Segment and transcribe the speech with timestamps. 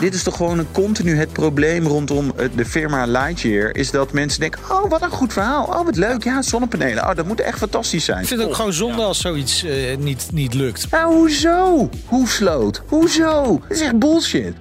[0.00, 3.74] Dit is toch gewoon een continu het probleem rondom eh, de firma Lightyear.
[3.74, 5.64] Is dat mensen denken: oh, wat een goed verhaal.
[5.64, 6.24] Oh, wat leuk.
[6.24, 7.08] Ja, zonnepanelen.
[7.08, 8.20] Oh, dat moet echt fantastisch zijn.
[8.20, 10.90] Ik vind het ook gewoon zonde als zoiets eh, niet, niet lukt.
[10.90, 11.88] Nou, hoezo?
[12.06, 12.82] Hoe sloot?
[12.86, 13.60] Hoezo?
[13.68, 14.54] Dat is echt bullshit.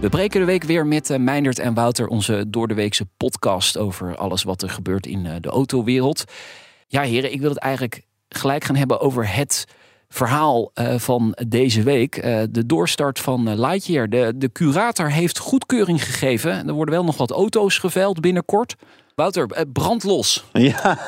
[0.00, 3.78] We breken de week weer met uh, Meindert en Wouter, onze door de weekse podcast
[3.78, 6.24] over alles wat er gebeurt in uh, de autowereld.
[6.86, 9.64] Ja, heren, ik wil het eigenlijk gelijk gaan hebben over het
[10.14, 12.22] verhaal uh, van deze week.
[12.50, 14.08] de doorstart van Lightyear.
[14.08, 16.68] De, de curator heeft goedkeuring gegeven.
[16.68, 18.76] Er worden wel nog wat auto's geveild binnenkort.
[19.14, 20.44] Wouter, brandlos.
[20.52, 20.98] Ja,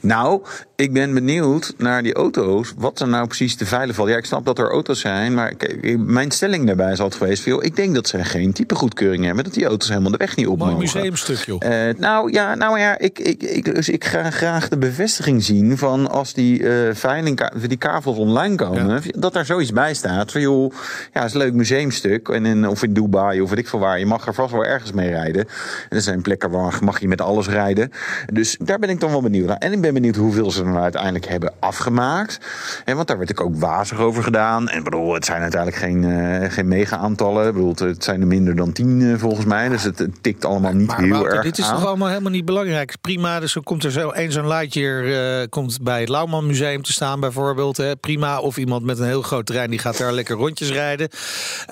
[0.00, 0.42] nou,
[0.76, 2.72] ik ben benieuwd naar die auto's.
[2.76, 4.08] Wat er nou precies te veilig valt.
[4.08, 5.34] Ja, ik snap dat er auto's zijn.
[5.34, 5.52] Maar
[5.98, 7.64] mijn stelling daarbij is altijd geweest: veel.
[7.64, 9.44] ik denk dat ze geen type goedkeuring hebben.
[9.44, 10.72] Dat die auto's helemaal de weg niet op mogen.
[10.72, 11.60] Een museumstuk, joh.
[11.64, 15.78] Uh, nou ja, nou ja ik, ik, ik, dus ik ga graag de bevestiging zien
[15.78, 19.00] van als die uh, veiling, die kavels online komen.
[19.04, 19.20] Ja.
[19.20, 20.32] Dat daar zoiets bij staat.
[20.32, 20.72] Van joh,
[21.12, 22.28] ja, is een leuk museumstuk.
[22.28, 23.98] En in, of in Dubai of weet ik veel waar.
[23.98, 25.48] Je mag er vast wel ergens mee rijden.
[25.88, 27.92] En er zijn plekken waar mag je met alles rijden.
[28.32, 29.56] Dus daar ben ik dan wel benieuwd naar.
[29.56, 32.38] En ik ben benieuwd hoeveel ze nou uiteindelijk hebben afgemaakt.
[32.84, 34.68] En want daar werd ik ook wazig over gedaan.
[34.68, 37.52] En bedoel, het zijn uiteindelijk geen, uh, geen mega-aantallen.
[37.52, 39.68] Bedoel, het zijn er minder dan tien uh, volgens mij.
[39.68, 41.74] Dus het, het, tikt allemaal niet maar, heel Wouter, erg Dit is aan.
[41.74, 42.96] toch allemaal helemaal niet belangrijk.
[43.00, 46.82] Prima, dus er komt er zo een zo'n Lightyear uh, komt bij het Lauwman Museum
[46.82, 47.76] te staan bijvoorbeeld.
[47.76, 47.96] Hè.
[47.96, 48.40] Prima.
[48.40, 51.08] Of iemand met een heel groot terrein die gaat daar lekker rondjes rijden.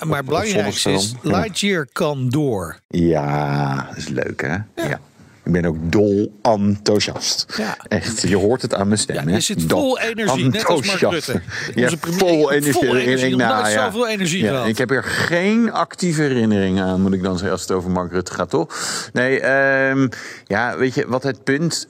[0.06, 2.78] Maar het belangrijkste is, Lightyear kan door.
[2.88, 4.52] Ja, dat is leuk hè?
[4.52, 4.64] ja.
[4.74, 4.95] ja.
[5.46, 7.46] Ik ben ook dol enthousiast.
[7.56, 7.76] Ja.
[7.88, 9.28] Echt, je hoort het aan mijn stem.
[9.28, 11.40] Ja, je zit vol energie, net als Mark Rutte.
[11.74, 12.72] Ja, vol energie.
[12.72, 13.84] Vol energie, nou, ja.
[13.84, 14.64] zoveel energie ja.
[14.64, 18.12] Ik heb er geen actieve herinnering aan, moet ik dan zeggen, als het over Mark
[18.12, 18.74] Rutte gaat, toch?
[19.12, 19.50] Nee,
[19.90, 20.08] um,
[20.44, 21.84] ja, weet je, wat het punt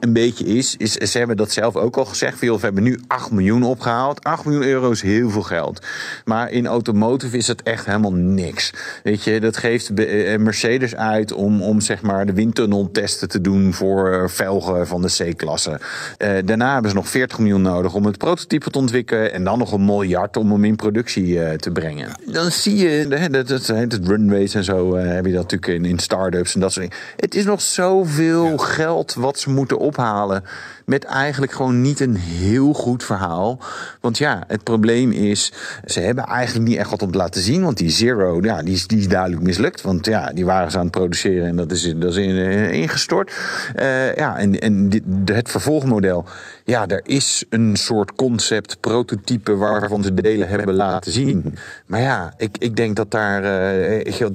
[0.00, 2.38] een, beetje is, is, ze hebben dat zelf ook al gezegd.
[2.38, 4.24] Veel, we hebben nu 8 miljoen opgehaald.
[4.24, 5.86] 8 miljoen euro is heel veel geld.
[6.24, 8.72] Maar in automotive is het echt helemaal niks.
[9.02, 9.90] Weet je, dat geeft
[10.38, 15.08] Mercedes uit om, om zeg maar de windtunnel testen te doen voor velgen van de
[15.08, 15.80] C-klasse.
[16.18, 19.32] Uh, daarna hebben ze nog 40 miljoen nodig om het prototype te ontwikkelen.
[19.32, 22.08] En dan nog een miljard om hem in productie uh, te brengen.
[22.24, 25.72] Dan zie je, hè, dat, dat, het runways en zo uh, heb je dat natuurlijk
[25.72, 27.02] in, in start-ups en dat soort dingen.
[27.16, 28.56] Het is nog zoveel ja.
[28.56, 30.44] geld wat ze moeten ophalen.
[30.84, 33.58] Met eigenlijk gewoon niet een heel goed verhaal.
[34.00, 35.52] Want ja, het probleem is,
[35.84, 37.62] ze hebben eigenlijk niet echt wat om te laten zien.
[37.62, 39.82] Want die Zero, ja, die is, die is duidelijk mislukt.
[39.82, 42.36] Want ja, die waren ze aan het produceren en dat is, dat is in,
[42.88, 43.32] ingestort.
[43.76, 46.24] Uh, ja, en, en dit, het vervolgmodel.
[46.68, 51.58] Ja, er is een soort concept, prototype waarvan ze delen hebben laten zien.
[51.86, 53.42] Maar ja, ik, ik denk dat daar,
[53.98, 54.26] uh,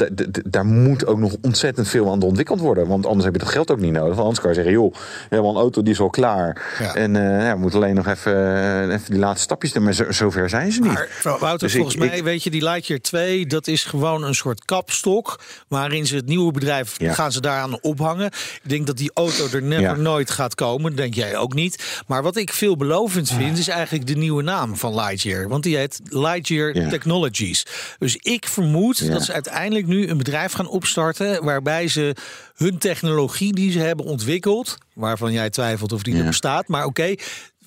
[0.46, 2.88] daar moet ook nog ontzettend veel aan ontwikkeld worden.
[2.88, 4.08] Want anders heb je dat geld ook niet nodig.
[4.08, 5.00] Want anders kan je zeggen, joh, we
[5.30, 6.76] hebben een auto die is al klaar.
[6.80, 6.96] Ja.
[6.96, 9.84] En uh, ja, we moeten alleen nog even, uh, even die laatste stapjes doen.
[9.84, 10.92] Maar zo, zover zijn ze niet.
[11.24, 14.24] Maar Wouter, dus volgens ik, mij, ik, weet je, die Lightyear 2, dat is gewoon
[14.24, 15.40] een soort kapstok.
[15.68, 17.14] Waarin ze het nieuwe bedrijf, ja.
[17.14, 18.26] gaan ze daaraan ophangen.
[18.64, 19.96] Ik denk dat die auto er never ja.
[19.96, 20.96] nooit gaat komen.
[20.96, 22.02] Denk jij ook niet.
[22.08, 25.48] Maar wat ik veelbelovend vind, is eigenlijk de nieuwe naam van Lightyear.
[25.48, 27.66] Want die heet Lightyear Technologies.
[27.98, 31.44] Dus ik vermoed dat ze uiteindelijk nu een bedrijf gaan opstarten.
[31.44, 32.16] Waarbij ze
[32.56, 36.20] hun technologie die ze hebben ontwikkeld, waarvan jij twijfelt of die ja.
[36.20, 37.20] er bestaat, maar oké, okay,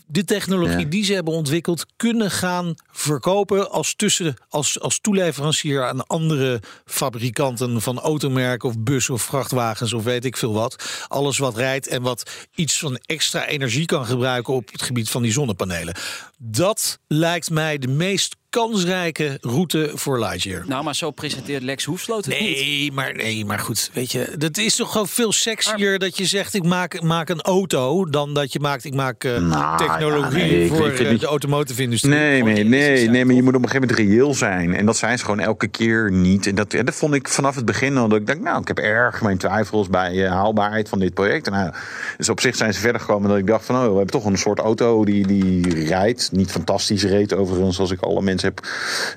[0.07, 0.85] de technologie ja.
[0.85, 7.83] die ze hebben ontwikkeld kunnen gaan verkopen als, tussen, als, als toeleverancier aan andere fabrikanten
[7.83, 11.05] van automerken of bus of vrachtwagens of weet ik veel wat.
[11.09, 15.23] Alles wat rijdt en wat iets van extra energie kan gebruiken op het gebied van
[15.23, 15.95] die zonnepanelen.
[16.39, 20.65] Dat lijkt mij de meest kansrijke route voor Lightyear.
[20.67, 22.93] Nou, maar zo presenteert Lex Hoefsloot het nee, niet.
[22.93, 25.99] Maar, nee, maar goed, weet je, dat is toch gewoon veel sexier maar...
[25.99, 29.39] dat je zegt ik maak, maak een auto dan dat je maakt ik maak uh,
[29.39, 32.15] nou, technologie ja, nee, voor uh, de automotive industrie.
[32.15, 34.97] Nee, nee, nee, nee, maar je moet op een gegeven moment reëel zijn en dat
[34.97, 36.47] zijn ze gewoon elke keer niet.
[36.47, 38.79] En dat, dat vond ik vanaf het begin al dat ik dacht, nou, ik heb
[38.79, 41.47] erg mijn twijfels bij uh, haalbaarheid van dit project.
[41.47, 41.73] En, nou,
[42.17, 44.25] dus op zich zijn ze verder gekomen dat ik dacht van, oh, we hebben toch
[44.25, 48.67] een soort auto die, die rijdt, niet fantastisch reed overigens, als ik alle mensen heb,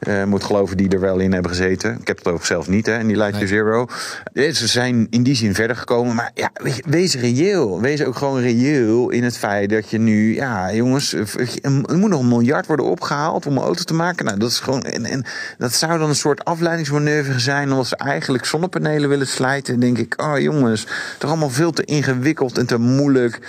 [0.07, 1.97] uh, moet geloven die er wel in hebben gezeten.
[1.99, 3.87] Ik heb het ook zelf niet, hè, in die Lightyear Zero.
[4.33, 6.15] Ze zijn in die zin verder gekomen.
[6.15, 6.51] Maar ja,
[6.85, 7.81] wees reëel.
[7.81, 12.19] Wees ook gewoon reëel in het feit dat je nu, ja, jongens, er moet nog
[12.19, 14.25] een miljard worden opgehaald om een auto te maken.
[14.25, 14.81] Nou, dat is gewoon.
[14.81, 15.25] En, en
[15.57, 19.79] dat zou dan een soort afleidingsmanoeuvre zijn, omdat ze eigenlijk zonnepanelen willen slijten.
[19.79, 20.87] denk ik, oh jongens,
[21.17, 23.39] toch allemaal veel te ingewikkeld en te moeilijk.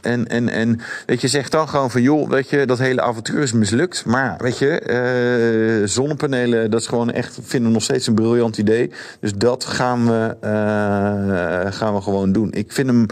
[0.00, 3.42] En, en, en weet je, zegt dan gewoon van, joh, weet je, dat hele avontuur
[3.42, 4.04] is mislukt.
[4.04, 5.19] Maar weet je, uh,
[5.84, 8.90] zonnepanelen, dat is gewoon echt, vinden we nog steeds een briljant idee.
[9.20, 12.52] Dus dat gaan we, uh, gaan we gewoon doen.
[12.52, 13.06] Ik vind hem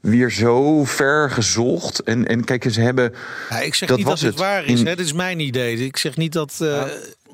[0.00, 2.02] weer zo ver gezocht.
[2.02, 3.14] En, en kijk, ze hebben.
[3.50, 4.78] Ja, ik zeg niet dat het, waar is.
[4.78, 4.84] Hè?
[4.96, 5.76] Dit is mijn idee.
[5.76, 6.58] Ik zeg niet dat.
[6.62, 6.82] Uh,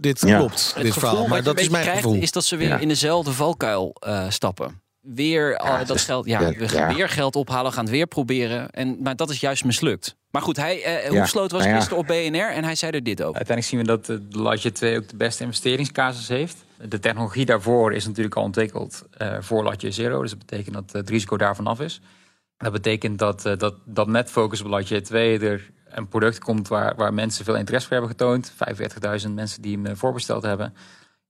[0.00, 1.26] dit klopt, het dit verhaal.
[1.26, 2.20] Maar dat is mijn krijgt, gevoel.
[2.20, 4.82] is dat ze weer in dezelfde valkuil uh, stappen.
[5.04, 8.70] Weer uh, dat geld, ja, we gaan weer geld ophalen, gaan het weer proberen.
[8.70, 10.16] En, maar dat is juist mislukt.
[10.30, 13.22] Maar goed, hij, uh, Hoefsloot was nou gisteren op BNR en hij zei er dit
[13.22, 13.36] over.
[13.36, 16.64] Uiteindelijk zien we dat de Latje 2 ook de beste investeringscasus heeft.
[16.88, 20.20] De technologie daarvoor is natuurlijk al ontwikkeld uh, voor Latje Zero.
[20.20, 22.00] Dus dat betekent dat het risico daarvan af is.
[22.56, 26.68] Dat betekent dat, uh, dat, dat met focus op Latje 2 er een product komt
[26.68, 28.52] waar, waar mensen veel interesse voor hebben getoond.
[29.22, 30.74] 45.000 mensen die hem voorbesteld hebben.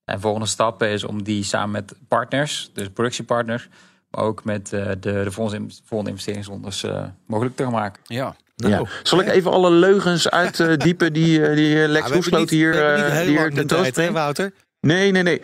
[0.05, 3.69] En volgende stap is om die samen met partners, dus productiepartners,
[4.11, 8.03] maar ook met uh, de, de volgende investeringsrondes uh, mogelijk te maken.
[8.07, 8.37] Ja.
[8.57, 8.83] Nou, ja.
[9.03, 14.13] Zal ik even alle leugens uitdiepen die, die Lex ja, Hoesloot hier, uh, hier tentoonbrengt?
[14.13, 14.53] Wouter?
[14.85, 15.41] Nee, nee, nee.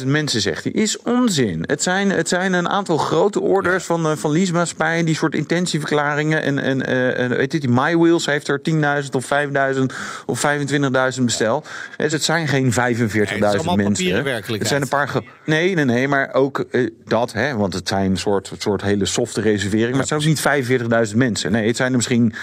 [0.00, 0.72] 45.000 mensen, zegt hij.
[0.72, 1.64] Is onzin.
[1.66, 5.04] Het zijn, het zijn een aantal grote orders van, uh, van leasemaatschappijen.
[5.04, 6.42] Die soort intentieverklaringen.
[6.42, 8.60] En, en uh, weet je, die MyWheels heeft er
[9.02, 9.30] 10.000 of
[9.76, 9.82] 5.000
[10.26, 10.46] of
[11.16, 11.68] 25.000 besteld.
[11.96, 14.24] Dus het zijn geen 45.000 nee, mensen.
[14.24, 15.22] Het zijn een paar.
[15.44, 16.08] Nee, nee, nee.
[16.08, 17.56] Maar ook uh, dat, hè.
[17.56, 19.90] Want het zijn een soort, soort hele softe reserveringen.
[19.90, 21.52] Maar het zijn ook niet 45.000 mensen.
[21.52, 22.34] Nee, het zijn er misschien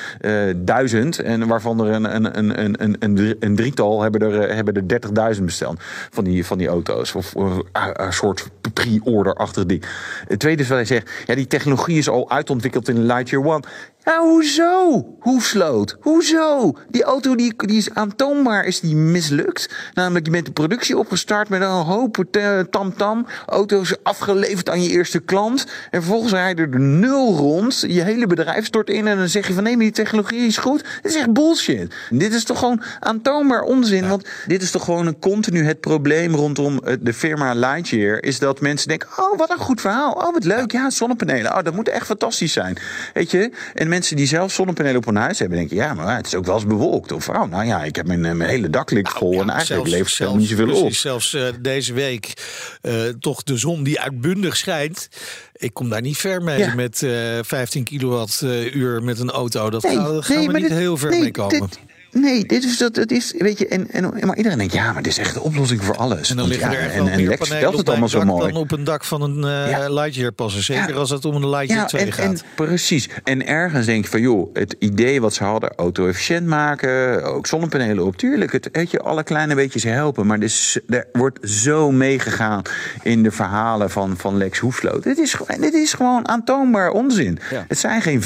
[0.56, 1.20] duizend.
[1.20, 5.44] En waarvan er een, een, een, een, een, een drietal hebben er, hebben er 30.000
[5.44, 5.73] besteld
[6.10, 7.16] van die, van die auto's.
[7.16, 9.84] Of een soort pre-order-achtig ding.
[10.28, 13.64] Het tweede is wat hij zegt, ja, die technologie is al uitontwikkeld in Lightyear One.
[14.06, 15.06] Ja, hoezo?
[15.20, 15.98] Hoefsloot.
[16.00, 16.78] Hoezo?
[16.90, 19.70] Die auto die, die is aantoonbaar, is die mislukt.
[19.94, 22.24] Namelijk, je bent de productie opgestart met een hoop
[22.70, 22.94] tamtam.
[22.98, 25.66] -tam, auto's afgeleverd aan je eerste klant.
[25.92, 27.84] En vervolgens rij je er de nul rond.
[27.88, 29.08] Je hele bedrijf stort in.
[29.08, 30.84] En dan zeg je van nee, maar die technologie is goed.
[31.02, 31.96] Dit is echt bullshit.
[32.10, 34.08] Dit is toch gewoon aantoonbaar onzin.
[34.08, 38.24] Want dit is toch gewoon een continu het probleem rondom de firma Lightyear.
[38.24, 40.12] Is dat mensen denken, oh, wat een goed verhaal.
[40.12, 40.72] Oh, wat leuk.
[40.72, 41.58] Ja, zonnepanelen.
[41.58, 42.78] Oh, dat moet echt fantastisch zijn.
[43.14, 43.52] Weet je?
[43.74, 46.46] En mensen die zelf zonnepanelen op hun huis hebben, denken: ja, maar het is ook
[46.46, 47.12] wel eens bewolkt.
[47.12, 49.88] Of oh, nou ja, ik heb mijn, mijn hele dak ligt nou, vol en eigenlijk
[49.90, 50.94] levert het niet zoveel op.
[50.94, 52.34] Zelfs uh, deze week
[52.82, 55.10] uh, toch de zon die uitbundig schijnt.
[55.54, 59.70] Ik kom daar niet ver mee met uh, 15 kilowattuur met een auto.
[59.70, 61.60] Dat nee, gaan, we niet dit, heel ver nee, mee komen.
[61.60, 61.80] Dit,
[62.14, 65.04] Nee, dit is, dat, het is, weet je, en, en, maar iedereen denkt, ja, maar
[65.04, 66.30] dit is echt de oplossing voor alles.
[66.30, 68.52] En dan liggen ja, er en, en Lex stelt het allemaal zo mooi.
[68.52, 69.90] dan op een dak van een uh, ja.
[69.90, 70.64] Lightyear passen.
[70.64, 70.96] Zeker ja.
[70.96, 72.26] als het om een Lightyear ja, 2 en, gaat.
[72.26, 73.10] En, precies.
[73.24, 78.06] En ergens denk je van, joh, het idee wat ze hadden, auto-efficiënt maken, ook zonnepanelen
[78.06, 78.16] op.
[78.16, 80.28] Tuurlijk, het, weet je, alle kleine beetjes helpen.
[80.28, 82.62] Maar dus, er wordt zo meegegaan
[83.04, 85.04] in de verhalen van, van Lex Hoefsloot.
[85.04, 87.40] Dit is, dit is gewoon aantoonbaar onzin.
[87.68, 88.22] Het zijn geen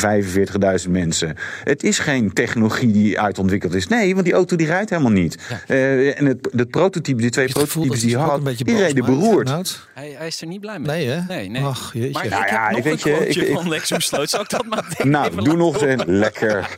[0.86, 1.36] 45.000 mensen.
[1.64, 3.77] Het is geen technologie die uitontwikkeld is.
[3.86, 5.38] Nee, want die auto die rijdt helemaal niet.
[5.50, 5.62] Ja.
[5.68, 9.50] Uh, en het, het prototype, die twee prototypes die had, die reden beroerd.
[9.94, 10.88] Hij, hij, is er niet blij mee.
[10.88, 11.22] Nee, hè?
[11.28, 11.64] Nee, nee.
[11.64, 12.12] Ach, jeetje.
[12.12, 14.30] Maar nou, ik ja, heb nog weet een je, ik, van Lexus Sloot.
[14.30, 16.76] Zou ik dat maar Nou, doe nog eens een lekker.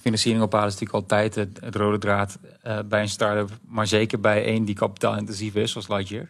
[0.00, 3.50] Financiering ophalen is natuurlijk altijd het, het rode draad uh, bij een start-up.
[3.68, 6.28] Maar zeker bij één die kapitaalintensief is, zoals Lightyear.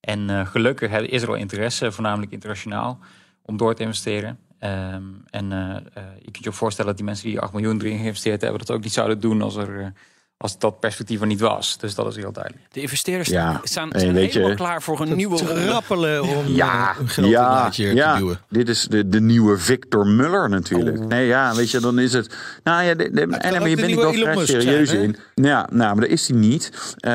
[0.00, 2.98] En uh, gelukkig is er al interesse, voornamelijk internationaal,
[3.42, 4.38] om door te investeren.
[4.60, 7.80] Um, en uh, uh, je kunt je ook voorstellen dat die mensen die 8 miljoen
[7.80, 9.92] erin geïnvesteerd hebben, dat ook niet zouden doen als er.
[10.38, 11.78] Als dat perspectief er niet was.
[11.78, 12.64] Dus dat is heel duidelijk.
[12.72, 13.60] De investeerders ja.
[13.62, 18.14] staan, zijn helemaal je, klaar voor een nieuwe rappelen om ja, een geld ja, ja,
[18.14, 18.40] te duwen.
[18.48, 20.98] Dit is de, de nieuwe Victor Muller natuurlijk.
[20.98, 21.06] Oh.
[21.06, 22.34] Nee, ja, weet je, dan is het...
[22.62, 25.16] Nou ja, de, de, en maar je bent ik wel vrij serieus zijn, in.
[25.34, 26.70] Ja, nou, maar dat is hij niet.
[27.00, 27.12] Uh,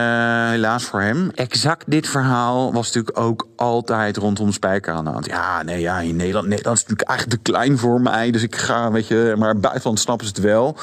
[0.49, 1.31] helaas voor hem.
[1.35, 5.25] Exact dit verhaal was natuurlijk ook altijd rondom Spijker aan de hand.
[5.25, 8.31] Ja, nee, ja, in Nederland, Nederland is natuurlijk eigenlijk te klein voor mij.
[8.31, 10.77] Dus ik ga, weet je, maar buitenland snappen ze het wel.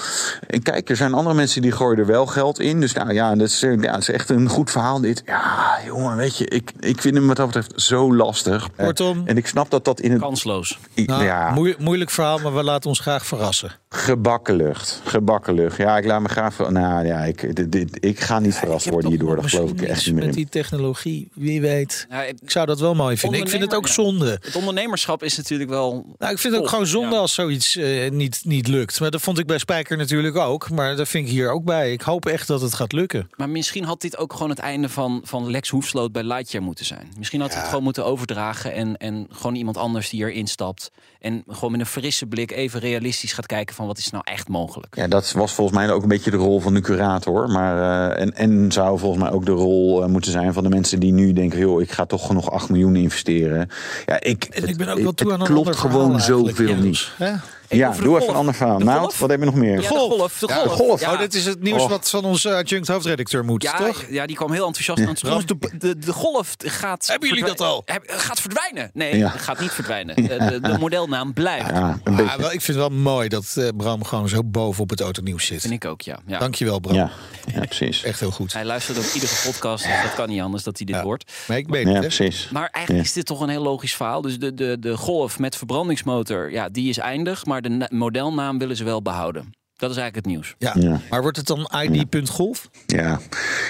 [0.47, 2.81] En kijk, er zijn andere mensen die gooien er wel geld in.
[2.81, 5.23] Dus nou ja, dat is, ja, dat is echt een goed verhaal dit.
[5.27, 8.69] Ja, jongen, weet je, ik, ik vind hem wat dat betreft zo lastig.
[8.77, 9.23] Kortom.
[9.25, 10.21] En ik snap dat dat in het...
[10.21, 10.79] Kansloos.
[10.95, 11.55] Nou, ja.
[11.79, 13.73] moeilijk verhaal, maar we laten ons graag verrassen.
[13.89, 15.01] Gebakken lucht.
[15.05, 15.77] Gebakken lucht.
[15.77, 16.71] Ja, ik laat me graag...
[16.71, 19.37] Nou ja, ik, dit, dit, ik ga niet verrast worden hierdoor.
[19.37, 22.07] Dat geloof ik echt niet meer Met die technologie, wie weet.
[22.11, 23.41] Ja, ik zou dat wel mooi vinden.
[23.41, 24.39] Ik vind het ook zonde.
[24.41, 26.07] Het ondernemerschap is natuurlijk wel...
[26.19, 29.01] Nou, ik vind het ook gewoon zonde als zoiets uh, niet, niet lukt.
[29.01, 30.71] Maar dat vond ik bij Spijker natuurlijk ook.
[30.71, 31.93] Maar dat vind ik hier ook bij.
[31.93, 33.29] Ik hoop hoop echt dat het gaat lukken.
[33.37, 36.85] Maar misschien had dit ook gewoon het einde van, van Lex Hoefsloot bij Lightyear moeten
[36.85, 37.13] zijn.
[37.19, 40.91] Misschien had het gewoon moeten overdragen en, en gewoon iemand anders die erin stapt.
[41.21, 44.49] En gewoon met een frisse blik even realistisch gaat kijken van wat is nou echt
[44.49, 44.97] mogelijk.
[44.97, 47.49] Ja, dat was volgens mij ook een beetje de rol van de curator.
[47.49, 50.69] Maar, uh, en, en zou volgens mij ook de rol uh, moeten zijn van de
[50.69, 53.69] mensen die nu denken: joh, ik ga toch nog 8 miljoen investeren.
[54.07, 57.13] Ja, ik, en ik ben ook wel toe aan het klopt gewoon zoveel niet.
[57.19, 57.41] Ja?
[57.69, 58.79] Ja, doe even een ander verhaal.
[58.79, 59.77] Nou, wat heb je nog meer?
[59.77, 60.39] De golf.
[60.39, 60.63] De golf.
[60.63, 61.01] De golf.
[61.01, 61.13] Ja.
[61.13, 61.89] Oh, dit is het nieuws oh.
[61.89, 64.05] wat van onze adjunct hoofdredacteur moet, ja, toch?
[64.11, 65.39] Ja, die kwam heel enthousiast aan het ja.
[65.39, 67.07] de, de, de, golf gaat...
[67.07, 67.85] Hebben jullie dat al?
[68.07, 68.91] Gaat verdwijnen.
[68.95, 70.15] Nee, het gaat niet verdwijnen.
[70.15, 71.71] De, de, modelnaam blijft.
[71.71, 74.91] Ja, ah, wel, ik vind het wel mooi dat uh, Bram gewoon zo boven op
[74.91, 75.61] het autonieuws zit.
[75.61, 76.19] Vind ik ook, ja.
[76.27, 76.39] ja.
[76.39, 76.97] Dankjewel, Bram.
[76.97, 77.11] Ja,
[77.55, 78.03] ja, precies.
[78.03, 78.53] Echt heel goed.
[78.53, 81.33] Hij luistert ook iedere podcast, dus dat kan niet anders dat hij dit hoort.
[81.47, 82.49] Maar ik weet het, precies.
[82.53, 84.21] Maar eigenlijk is dit toch een heel logisch verhaal.
[84.21, 87.45] Dus de, de, de golf met verbrandingsmotor, ja, die is eindig.
[87.45, 89.53] Maar de modelnaam willen ze wel behouden.
[89.79, 90.55] Dat is eigenlijk het nieuws.
[90.59, 90.73] Ja.
[90.75, 91.00] ja.
[91.11, 92.69] Maar wordt het dan ID.golf?
[92.87, 93.19] Ja.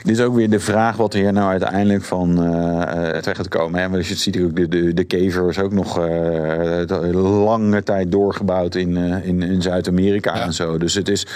[0.03, 3.49] Dit is ook weer de vraag wat er hier nou uiteindelijk van uh, terecht gaat
[3.49, 3.81] komen.
[3.81, 3.89] Hè?
[3.89, 8.75] Want je ziet ook de, de, de kever is ook nog uh, lange tijd doorgebouwd
[8.75, 10.43] in, uh, in, in Zuid-Amerika ja.
[10.43, 10.79] en zo.
[10.79, 11.27] Dus het is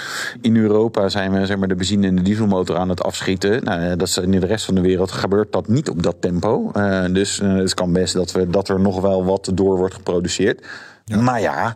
[0.41, 3.63] in Europa zijn we zeg maar, de benzine- en de dieselmotor aan het afschieten.
[3.63, 6.71] Nou, dat is, in de rest van de wereld gebeurt dat niet op dat tempo.
[7.11, 10.65] dus het kan best dat, we, dat er nog wel wat door wordt geproduceerd.
[11.05, 11.75] Maar ja,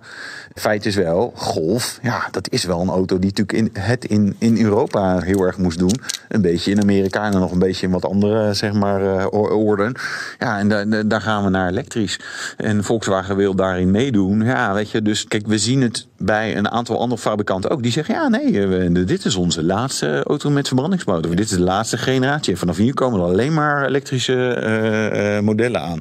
[0.55, 4.36] feit is wel, Golf, ja, dat is wel een auto die natuurlijk in, het in,
[4.38, 6.00] in Europa heel erg moest doen.
[6.27, 9.96] Een beetje in Amerika en nog een beetje in wat andere, zeg maar, uh, orden.
[10.39, 12.19] Ja, en da, daar gaan we naar elektrisch.
[12.57, 14.43] En Volkswagen wil daarin meedoen.
[14.43, 17.83] Ja, weet je, dus kijk, we zien het bij een aantal andere fabrikanten ook.
[17.83, 21.36] Die zeggen, ja, nee, we, dit is onze laatste auto met verbrandingsmotor.
[21.36, 22.53] Dit is de laatste generatie.
[22.53, 26.00] En vanaf hier komen er alleen maar elektrische uh, uh, modellen aan.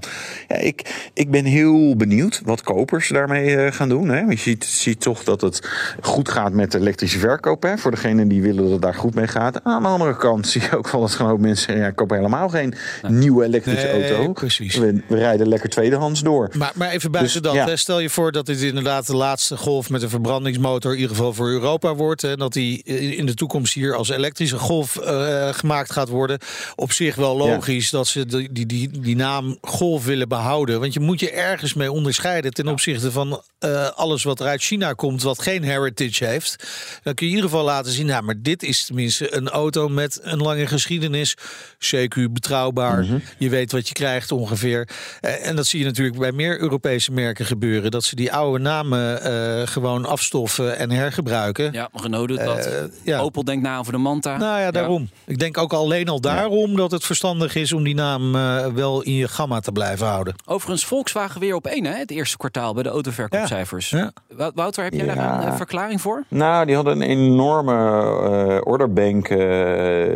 [0.48, 4.08] Ja, ik, ik ben heel benieuwd wat kopers daarmee gaan doen.
[4.08, 4.20] Hè.
[4.20, 5.68] Je ziet, ziet toch dat het
[6.00, 7.62] goed gaat met de elektrische verkoop.
[7.62, 9.64] Hè, voor degenen die willen dat het daar goed mee gaat.
[9.64, 11.76] Aan de andere kant zie je ook wel dat gewoon mensen.
[11.76, 12.74] Ja, koop helemaal geen
[13.08, 14.32] nieuwe elektrische nee, auto.
[14.32, 14.76] Precies.
[14.76, 16.50] We, we, rijden lekker tweedehands door.
[16.52, 17.68] Maar, maar even buiten dus, dat.
[17.68, 17.76] Ja.
[17.76, 20.92] Stel je voor dat dit inderdaad de laatste golf met een verbrandingsmotor...
[20.92, 22.24] in ieder geval voor Europa wordt.
[22.24, 26.38] En dat die in de toekomst hier als elektrische golf uh, gemaakt gaat worden.
[26.74, 27.98] Op zich wel logisch ja.
[27.98, 30.80] dat ze die, die, die, die naam golf willen behouden.
[30.80, 32.52] Want je moet je ergens mee onderscheiden...
[32.52, 36.56] ten opzichte van uh, alles wat er uit China komt, wat geen heritage heeft,
[37.02, 39.88] dan kun je in ieder geval laten zien, nou, maar dit is tenminste een auto
[39.88, 41.36] met een lange geschiedenis.
[41.78, 43.02] CQ betrouwbaar.
[43.02, 43.22] Mm -hmm.
[43.38, 44.88] Je weet wat je krijgt ongeveer.
[45.20, 47.90] Uh, en dat zie je natuurlijk bij meer Europese merken gebeuren.
[47.90, 49.66] Dat ze die oude namen uh,
[49.96, 51.72] gewoon afstoffen en hergebruiken.
[51.72, 52.70] Ja, Renault doet dat.
[53.02, 53.18] ja.
[53.18, 54.36] Opel denkt na over de Manta.
[54.36, 55.08] Nou ja, daarom.
[55.10, 55.32] Ja.
[55.32, 56.76] Ik denk ook alleen al daarom ja.
[56.76, 58.32] dat het verstandig is om die naam
[58.74, 60.34] wel in je gamma te blijven houden.
[60.44, 61.98] Overigens, Volkswagen weer op één, hè?
[61.98, 63.90] Het eerste kwartaal bij de autoverkoopcijfers.
[63.90, 64.12] Ja.
[64.54, 65.14] Wouter, heb jij ja.
[65.14, 66.24] daar een verklaring voor?
[66.28, 69.28] Nou, die hadden een enorme uh, orderbank.
[69.28, 69.38] Uh,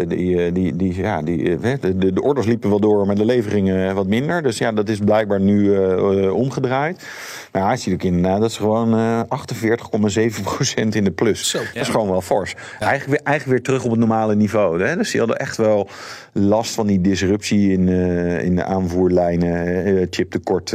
[0.09, 3.95] die, die, die, ja, die, de, de, de, orders liepen wel door, maar de leveringen
[3.95, 4.43] wat minder.
[4.43, 7.09] Dus ja, dat is blijkbaar nu uh, omgedraaid.
[7.53, 11.51] Maar hij ziet ook inderdaad dat is gewoon 48,7% in de plus.
[11.51, 11.81] Zo, dat ja.
[11.81, 12.51] is gewoon wel fors.
[12.51, 12.87] Ja.
[12.87, 14.83] Eigenlijk, weer, eigenlijk weer terug op het normale niveau.
[14.83, 14.97] Hè?
[14.97, 15.89] Dus die hadden echt wel
[16.33, 17.89] last van die disruptie in,
[18.39, 20.73] in de aanvoerlijnen, chiptekort,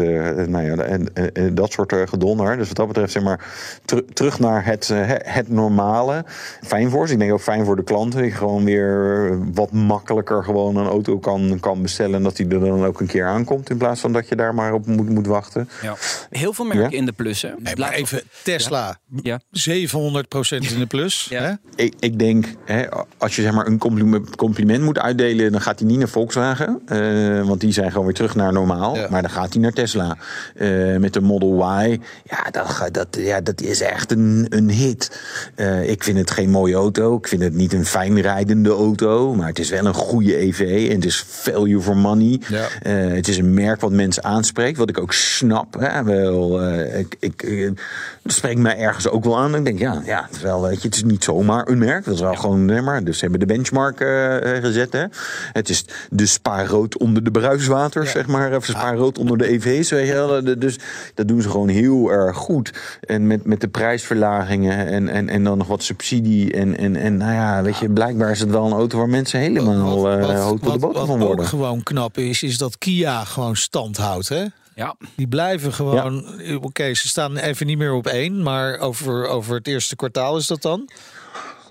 [0.48, 1.08] nou ja, en,
[1.56, 2.58] dat soort gedonder.
[2.58, 3.46] Dus wat dat betreft, zeg maar,
[3.86, 4.92] ter, terug naar het,
[5.24, 6.26] het normale.
[6.62, 7.14] Fijn voor ze.
[7.14, 8.24] Ik denk ook fijn voor de klanten.
[8.24, 12.16] Ik gewoon weer wat makkelijker gewoon een auto kan, kan bestellen.
[12.16, 13.70] En dat die er dan ook een keer aankomt.
[13.70, 15.70] In plaats van dat je daar maar op moet, moet wachten.
[15.82, 15.96] Ja.
[16.30, 16.98] Heel veel merken ja?
[16.98, 17.42] in de plus.
[17.42, 17.50] Hè?
[17.60, 19.00] Nee, maar even Tesla.
[19.24, 19.42] Ja.
[19.42, 19.48] 700%
[20.50, 21.28] in de plus.
[21.30, 21.42] ja.
[21.42, 21.84] Hè?
[21.84, 22.86] Ik, ik denk, hè,
[23.18, 25.52] als je zeg maar een compliment, compliment moet uitdelen.
[25.52, 26.82] Dan gaat hij niet naar Volkswagen.
[26.88, 28.96] Uh, want die zijn gewoon weer terug naar normaal.
[28.96, 29.08] Ja.
[29.10, 30.18] Maar dan gaat hij naar Tesla.
[30.56, 32.00] Uh, met de Model Y.
[32.24, 35.20] Ja, dat, dat, ja, dat is echt een, een hit.
[35.56, 37.18] Uh, ik vind het geen mooie auto.
[37.18, 39.36] Ik vind het niet een fijn rijdende auto.
[39.36, 40.88] Maar het is wel een goede EV.
[40.90, 42.42] En het is value for money.
[42.48, 42.68] Ja.
[42.84, 44.78] Uh, het is een merk wat mensen aanspreekt.
[44.78, 45.76] Wat ik ook snap.
[45.80, 46.04] Hè?
[46.04, 47.72] Wel, uh, ik, ik,
[48.22, 49.56] dat spreekt mij ergens ook wel aan.
[49.56, 52.06] Ik denk, ja, ja het, is wel, weet je, het is niet zomaar een merk.
[52.06, 52.38] Dat is wel ja.
[52.38, 53.04] gewoon, nee, maar.
[53.04, 53.98] Dus ze hebben de benchmark
[54.62, 54.94] gezet.
[54.94, 55.06] Hè?
[55.52, 58.10] Het is de spaarrood onder de bruiswater, ja.
[58.10, 58.56] zeg maar.
[58.56, 59.90] Of spaarrood onder de EV's.
[59.90, 60.60] Weet je wel.
[60.60, 60.80] Dus
[61.14, 62.74] dat doen ze gewoon heel erg goed.
[63.02, 66.54] En met, met de prijsverlagingen en, en, en dan nog wat subsidie.
[66.54, 69.40] En, en, en nou ja, weet je, blijkbaar is het wel een auto waar mensen
[69.40, 71.28] helemaal hoog tot de boter van worden.
[71.28, 74.46] Wat ook gewoon knap is, is dat Kia gewoon stand houdt, hè?
[74.76, 74.96] Ja.
[75.16, 76.26] Die blijven gewoon.
[76.38, 76.56] Ja.
[76.56, 80.38] Oké, okay, ze staan even niet meer op één, maar over, over het eerste kwartaal
[80.38, 80.90] is dat dan.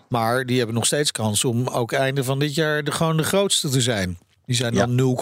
[0.08, 3.22] Maar die hebben nog steeds kans om ook einde van dit jaar de, gewoon de
[3.22, 4.18] grootste te zijn.
[4.46, 5.16] Die zijn dan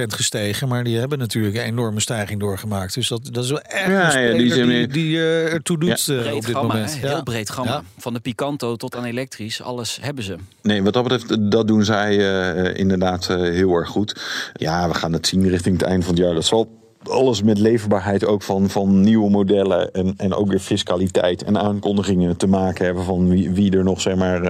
[0.00, 2.94] 0,8% gestegen, maar die hebben natuurlijk een enorme stijging doorgemaakt.
[2.94, 6.06] Dus dat, dat is wel echt ja, een ja, die, die, die uh, ertoe doet
[6.06, 6.96] uh, op dit gamma, moment.
[6.96, 7.82] Heel breed gamma.
[7.98, 10.36] Van de Picanto tot aan elektrisch, alles hebben ze.
[10.62, 14.20] Nee, wat dat betreft, dat doen zij uh, inderdaad heel erg goed.
[14.52, 16.34] Ja, we gaan het zien richting het eind van het jaar.
[16.34, 21.44] Dat zal alles met leverbaarheid ook van, van nieuwe modellen en, en ook weer fiscaliteit
[21.44, 24.42] en aankondigingen te maken hebben van wie, wie er nog zeg maar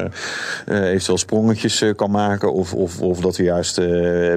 [0.69, 3.77] uh, eventueel sprongetjes uh, kan maken of, of, of dat er juist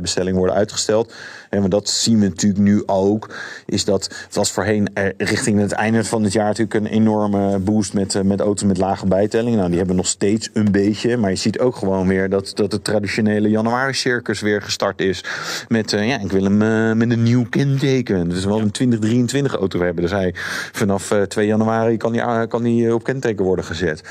[0.02, 1.14] bestellingen worden uitgesteld.
[1.50, 3.36] En dat zien we natuurlijk nu ook.
[3.66, 7.94] Is dat het was voorheen richting het einde van het jaar natuurlijk een enorme boost
[7.94, 9.58] met, met auto's met lage bijtellingen.
[9.58, 11.18] Nou, die hebben nog steeds een beetje.
[11.18, 15.24] Maar je ziet ook gewoon weer dat, dat het traditionele januari-circus weer gestart is.
[15.68, 16.58] Met ja, ik wil hem
[16.98, 18.01] met een nieuw kenteken.
[18.06, 20.02] Dus wel een 2023 auto hebben.
[20.02, 20.32] Dus hij
[20.72, 24.04] vanaf 2 januari kan die, kan die op kenteken worden gezet.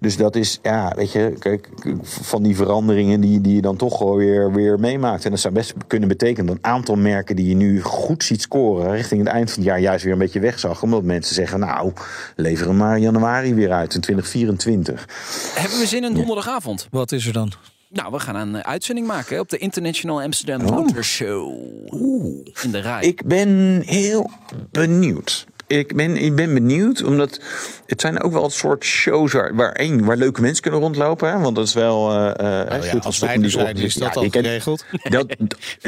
[0.00, 1.68] Dus dat is, ja, weet je, kijk,
[2.02, 5.24] van die veranderingen die, die je dan toch weer, weer meemaakt.
[5.24, 8.42] En dat zou best kunnen betekenen dat een aantal merken die je nu goed ziet
[8.42, 10.82] scoren, richting het eind van het jaar juist weer een beetje wegzag.
[10.82, 11.92] Omdat mensen zeggen, nou,
[12.36, 15.08] lever hem maar januari weer uit in 2024.
[15.54, 16.88] Hebben we zin in donderdagavond?
[16.90, 17.52] Wat is er dan?
[17.92, 20.76] Nou, we gaan een uitzending maken op de International Amsterdam oh.
[20.76, 21.52] Motor Show.
[21.92, 22.46] Oeh.
[22.62, 23.02] In de rij.
[23.02, 24.30] Ik ben heel
[24.70, 27.40] benieuwd ik ben, ik ben benieuwd, omdat
[27.86, 31.30] het zijn ook wel een soort shows waar, waar, één, waar leuke mensen kunnen rondlopen.
[31.30, 31.38] Hè?
[31.38, 32.10] Want dat is wel.
[32.10, 34.84] Uh, nou ja, als wij er zijn, is dat ja, al geregeld.
[35.02, 35.36] Dat,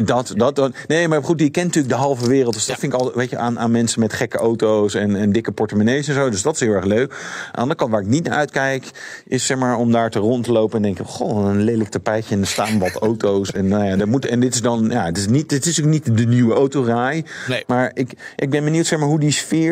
[0.04, 2.54] dat, dat, dat, nee, maar goed, die kent natuurlijk de halve wereld.
[2.54, 5.32] Dus dat vind ik al, weet je, aan, aan mensen met gekke auto's en, en
[5.32, 6.30] dikke portemonnees en zo.
[6.30, 7.12] Dus dat is heel erg leuk.
[7.12, 8.90] Aan de andere kant, waar ik niet naar uitkijk,
[9.26, 12.46] is zeg maar om daar te rondlopen en denken: goh, een lelijk tapijtje en er
[12.46, 13.52] staan wat auto's.
[13.52, 15.80] En, nou ja, dat moet, en dit is dan, ja, het is, niet, het is
[15.80, 17.24] ook niet de nieuwe autorij.
[17.48, 17.64] Nee.
[17.66, 19.71] Maar ik, ik ben benieuwd zeg maar, hoe die sfeer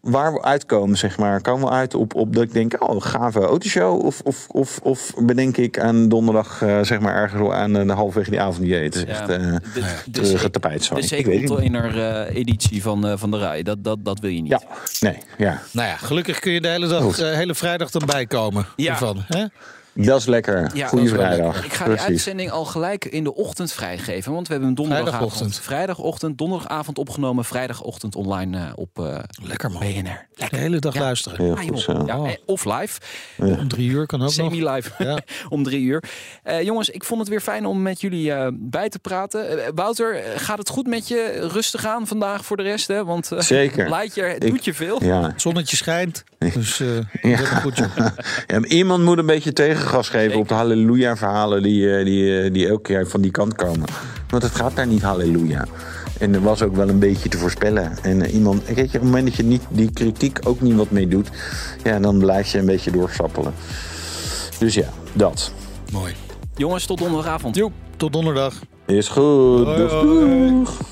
[0.00, 1.40] waar we uitkomen, zeg maar.
[1.40, 4.04] Komen we uit op, op dat ik denk, oh, gave autoshow?
[4.04, 8.28] Of, of, of, of bedenk ik aan donderdag, uh, zeg maar, ergens aan de halfweg
[8.28, 9.56] die avond die Het is echt uh,
[10.10, 11.06] de, tapijt, sorry.
[11.06, 14.50] De uh, editie van, van de rij, dat, dat, dat wil je niet.
[14.50, 14.60] Ja,
[15.00, 15.62] nee, ja.
[15.72, 18.66] Nou ja, gelukkig kun je de hele dag, hele vrijdag erbij komen.
[18.76, 18.92] Ja.
[18.92, 19.44] Ervan, hè?
[19.94, 20.70] Dat is lekker.
[20.74, 21.64] Ja, Goeie vrijdag.
[21.64, 24.32] Ik ga de uitzending al gelijk in de ochtend vrijgeven.
[24.32, 25.58] Want we hebben een donderdagavond.
[25.60, 27.44] Vrijdagochtend, donderdagavond opgenomen.
[27.44, 29.80] Vrijdagochtend online uh, op uh, lekker man.
[29.80, 30.26] BNR.
[30.34, 30.50] Lekker.
[30.50, 31.46] De hele dag luisteren.
[31.46, 32.30] Ja, ah, ja, oh.
[32.46, 33.00] of live.
[33.38, 35.22] Om drie uur kan ook Semi-live.
[35.48, 36.02] om drie uur.
[36.44, 39.74] Uh, jongens, ik vond het weer fijn om met jullie bij te praten.
[39.74, 41.48] Wouter, gaat het goed met je?
[41.52, 43.04] Rustig aan vandaag voor de rest, hè?
[43.04, 43.90] Want Zeker.
[43.98, 45.04] Leidje doet je veel.
[45.04, 45.22] Ja.
[45.22, 46.24] Het zonnetje schijnt.
[46.50, 46.82] Dus
[47.22, 47.36] ja.
[47.36, 47.76] goed.
[48.46, 52.52] ja, iemand moet een beetje tegen gas geven op de halleluja-verhalen die, eh, die, eh,
[52.52, 53.88] die elke keer van die kant komen.
[54.28, 55.66] Want het gaat daar niet halleluja.
[56.18, 57.92] En er was ook wel een beetje te voorspellen.
[58.02, 60.74] En uh, iemand, weet je, op het moment dat je niet, die kritiek ook niet
[60.74, 61.28] wat mee doet,
[61.84, 63.54] ja, dan blijf je een beetje doorsappelen.
[64.58, 65.52] Dus ja, dat.
[65.92, 66.14] Mooi.
[66.56, 67.56] Jongens, tot donderdagavond.
[67.56, 68.54] Jo, tot donderdag.
[68.86, 69.64] Is goed.
[69.64, 70.76] Hoi, doeg.
[70.78, 70.91] Bij